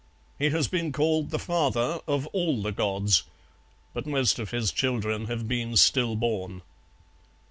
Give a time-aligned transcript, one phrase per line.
[0.39, 3.21] He has been called the Father of all the Gods,
[3.93, 6.63] but most of his children have been stillborn."